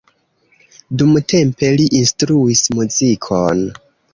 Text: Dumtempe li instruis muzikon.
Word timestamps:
Dumtempe 1.01 1.71
li 1.81 1.87
instruis 1.99 2.65
muzikon. 2.79 3.63